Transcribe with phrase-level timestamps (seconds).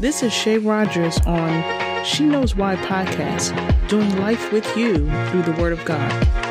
[0.00, 3.52] This is Shay Rogers on She Knows Why podcast,
[3.88, 6.47] doing life with you through the Word of God.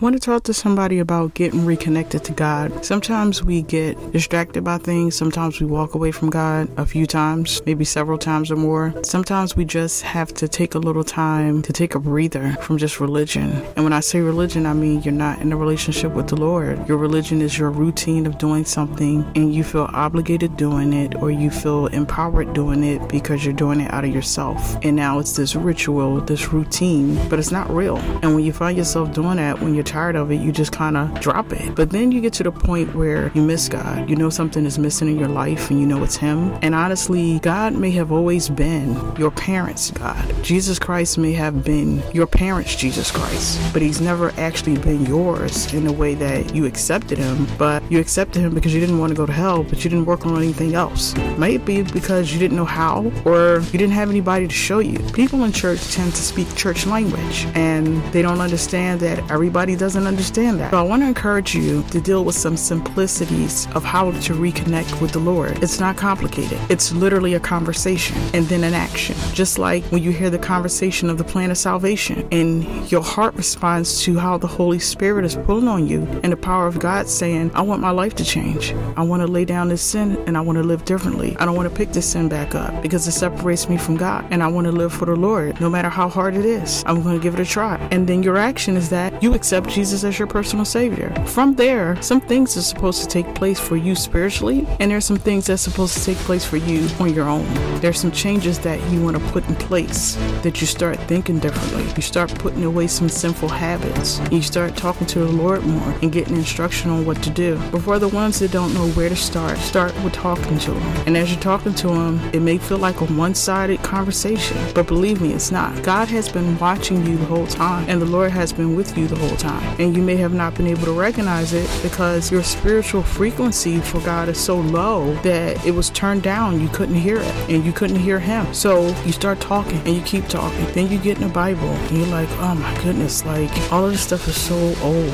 [0.00, 2.86] I want to talk to somebody about getting reconnected to God.
[2.86, 5.14] Sometimes we get distracted by things.
[5.14, 8.94] Sometimes we walk away from God a few times, maybe several times or more.
[9.02, 12.98] Sometimes we just have to take a little time to take a breather from just
[12.98, 13.50] religion.
[13.76, 16.88] And when I say religion, I mean you're not in a relationship with the Lord.
[16.88, 21.30] Your religion is your routine of doing something and you feel obligated doing it or
[21.30, 24.78] you feel empowered doing it because you're doing it out of yourself.
[24.82, 27.98] And now it's this ritual, this routine, but it's not real.
[28.22, 30.96] And when you find yourself doing that, when you're tired of it, you just kind
[30.96, 31.74] of drop it.
[31.74, 34.08] But then you get to the point where you miss God.
[34.08, 36.56] You know something is missing in your life and you know it's Him.
[36.62, 40.24] And honestly, God may have always been your parents' God.
[40.42, 45.72] Jesus Christ may have been your parents' Jesus Christ, but He's never actually been yours
[45.74, 47.46] in the way that you accepted Him.
[47.58, 50.06] But you accepted Him because you didn't want to go to hell, but you didn't
[50.06, 51.16] work on anything else.
[51.36, 54.98] Maybe because you didn't know how or you didn't have anybody to show you.
[55.12, 60.06] People in church tend to speak church language and they don't understand that everybody doesn't
[60.06, 60.72] understand that.
[60.72, 65.00] So I want to encourage you to deal with some simplicities of how to reconnect
[65.00, 65.62] with the Lord.
[65.62, 66.58] It's not complicated.
[66.68, 69.16] It's literally a conversation and then an action.
[69.32, 73.34] Just like when you hear the conversation of the plan of salvation and your heart
[73.34, 77.08] responds to how the Holy Spirit is pulling on you and the power of God
[77.08, 78.74] saying, I want my life to change.
[78.98, 81.38] I want to lay down this sin and I want to live differently.
[81.38, 84.26] I don't want to pick this sin back up because it separates me from God
[84.30, 86.84] and I want to live for the Lord no matter how hard it is.
[86.84, 87.76] I'm going to give it a try.
[87.90, 91.10] And then your action is that you accept Jesus as your personal Savior.
[91.26, 95.16] From there, some things are supposed to take place for you spiritually, and there's some
[95.16, 97.46] things that's supposed to take place for you on your own.
[97.80, 101.84] There's some changes that you want to put in place that you start thinking differently.
[101.94, 104.20] You start putting away some sinful habits.
[104.32, 107.60] You start talking to the Lord more and getting instruction on what to do.
[107.70, 111.06] But for the ones that don't know where to start, start with talking to Him.
[111.06, 114.86] And as you're talking to Him, it may feel like a one sided conversation, but
[114.86, 115.82] believe me, it's not.
[115.82, 119.06] God has been watching you the whole time, and the Lord has been with you
[119.06, 122.42] the whole time and you may have not been able to recognize it because your
[122.42, 126.60] spiritual frequency for God is so low that it was turned down.
[126.60, 128.52] You couldn't hear it and you couldn't hear Him.
[128.52, 130.64] So you start talking and you keep talking.
[130.72, 133.92] Then you get in the Bible and you're like, oh my goodness, like all of
[133.92, 135.10] this stuff is so old.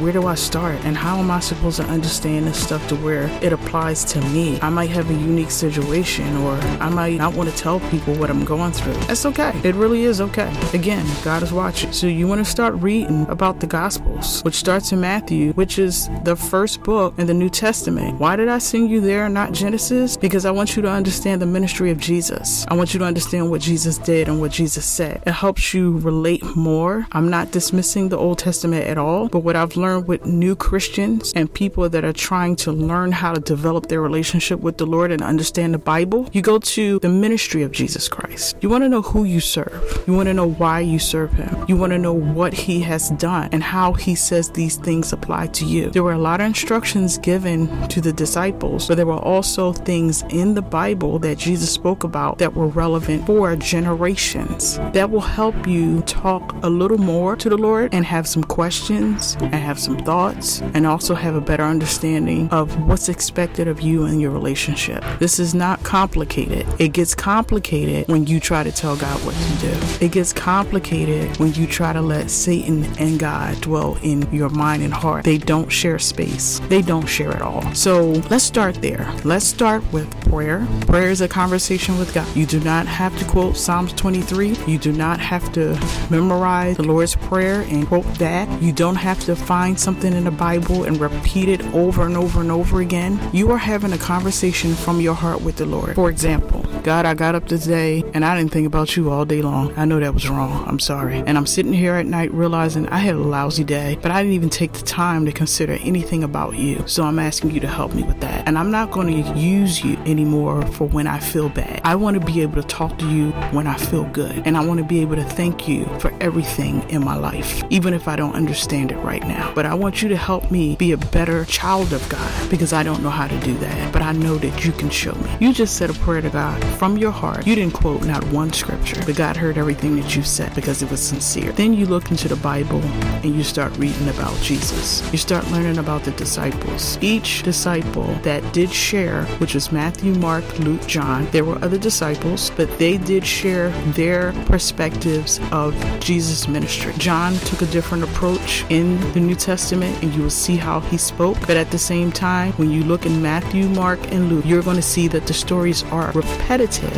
[0.00, 0.76] Where do I start?
[0.84, 4.60] And how am I supposed to understand this stuff to where it applies to me?
[4.60, 8.30] I might have a unique situation or I might not want to tell people what
[8.30, 8.94] I'm going through.
[9.06, 9.58] That's okay.
[9.64, 10.52] It really is okay.
[10.74, 11.92] Again, God is watching.
[11.92, 16.08] So you want to start reading about the Gospels, which starts in Matthew, which is
[16.24, 18.18] the first book in the New Testament.
[18.18, 20.16] Why did I send you there, not Genesis?
[20.16, 22.64] Because I want you to understand the ministry of Jesus.
[22.68, 25.22] I want you to understand what Jesus did and what Jesus said.
[25.26, 27.06] It helps you relate more.
[27.12, 31.32] I'm not dismissing the Old Testament at all, but what I've learned with new Christians
[31.34, 35.10] and people that are trying to learn how to develop their relationship with the Lord
[35.10, 38.56] and understand the Bible, you go to the ministry of Jesus Christ.
[38.60, 40.04] You want to know who you serve.
[40.06, 41.64] You want to know why you serve him.
[41.68, 45.46] You want to know what he has done and how he says these things apply
[45.46, 45.88] to you.
[45.88, 50.22] There were a lot of instructions given to the disciples, but there were also things
[50.28, 54.76] in the Bible that Jesus spoke about that were relevant for generations.
[54.92, 59.38] That will help you talk a little more to the Lord and have some questions
[59.40, 64.04] and have some thoughts and also have a better understanding of what's expected of you
[64.04, 65.02] and your relationship.
[65.18, 66.66] This is not complicated.
[66.78, 70.04] It gets complicated when you try to tell God what to do.
[70.04, 74.82] It gets complicated when you try to let Satan and God dwell in your mind
[74.82, 75.24] and heart.
[75.24, 77.62] They don't share space, they don't share at all.
[77.74, 79.10] So let's start there.
[79.24, 80.66] Let's start with prayer.
[80.82, 82.26] Prayer is a conversation with God.
[82.36, 85.78] You do not have to quote Psalms 23, you do not have to
[86.10, 88.62] memorize the Lord's Prayer and quote that.
[88.62, 92.40] You don't have to find something in the Bible and repeat it over and over
[92.40, 93.18] and over again.
[93.32, 95.94] You are having a conversation from your heart with the Lord.
[95.94, 99.42] For example, God, I got up today and I didn't think about you all day
[99.42, 99.72] long.
[99.76, 100.64] I know that was wrong.
[100.68, 101.18] I'm sorry.
[101.26, 104.32] And I'm sitting here at night realizing I had a lousy day, but I didn't
[104.32, 106.82] even take the time to consider anything about you.
[106.86, 108.48] So I'm asking you to help me with that.
[108.48, 111.82] And I'm not going to use you anymore for when I feel bad.
[111.84, 114.42] I want to be able to talk to you when I feel good.
[114.46, 117.92] And I want to be able to thank you for everything in my life, even
[117.92, 119.52] if I don't understand it right now.
[119.54, 122.82] But I want you to help me be a better child of God because I
[122.82, 123.92] don't know how to do that.
[123.92, 125.30] But I know that you can show me.
[125.40, 127.46] You just said a prayer to God from your heart.
[127.46, 130.90] You didn't quote not one scripture, but God heard everything that you said because it
[130.90, 131.52] was sincere.
[131.52, 132.80] Then you looked into the Bible
[133.26, 135.02] and you start reading about Jesus.
[135.10, 136.96] You start learning about the disciples.
[137.00, 142.50] Each disciple that did share, which was Matthew, Mark, Luke, John, there were other disciples,
[142.56, 146.92] but they did share their perspectives of Jesus' ministry.
[146.98, 150.96] John took a different approach in the New Testament, and you will see how he
[150.96, 151.38] spoke.
[151.46, 154.76] But at the same time, when you look in Matthew, Mark, and Luke, you're going
[154.76, 156.94] to see that the stories are repetitive,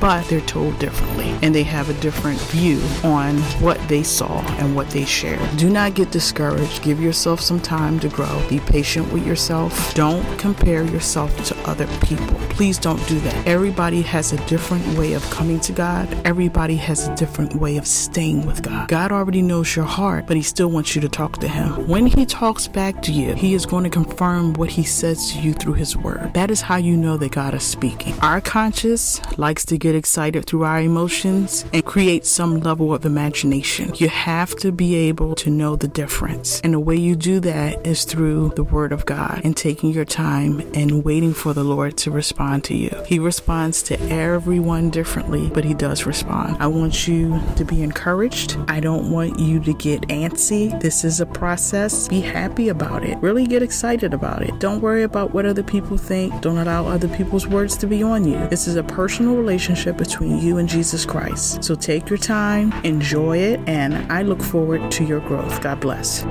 [0.00, 4.74] but they're told differently, and they have a different view on what they saw and
[4.74, 5.51] what they shared.
[5.58, 6.82] Do not get discouraged.
[6.82, 8.42] Give yourself some time to grow.
[8.48, 9.94] Be patient with yourself.
[9.94, 12.38] Don't compare yourself to other people.
[12.48, 13.46] Please don't do that.
[13.46, 16.08] Everybody has a different way of coming to God.
[16.24, 18.88] Everybody has a different way of staying with God.
[18.88, 21.86] God already knows your heart, but He still wants you to talk to Him.
[21.86, 25.38] When He talks back to you, He is going to confirm what He says to
[25.40, 26.32] you through His Word.
[26.34, 28.18] That is how you know that God is speaking.
[28.20, 33.92] Our conscience likes to get excited through our emotions and create some level of imagination.
[33.96, 36.60] You have to be able to know the difference.
[36.62, 40.04] And the way you do that is through the Word of God and taking your
[40.04, 42.90] time and waiting for the Lord to respond to you.
[43.06, 46.56] He responds to everyone differently, but He does respond.
[46.60, 48.56] I want you to be encouraged.
[48.68, 50.78] I don't want you to get antsy.
[50.80, 52.08] This is a process.
[52.08, 53.18] Be happy about it.
[53.18, 54.58] Really get excited about it.
[54.58, 56.40] Don't worry about what other people think.
[56.40, 58.48] Don't allow other people's words to be on you.
[58.48, 61.64] This is a personal relationship between you and Jesus Christ.
[61.64, 65.62] So take your time, enjoy it, and I look forward to your growth.
[65.62, 66.26] God bless.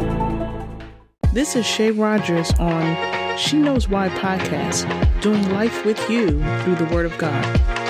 [1.34, 4.86] This is Shay Rogers on She Knows Why podcast,
[5.22, 6.28] doing life with you
[6.62, 7.81] through the Word of God.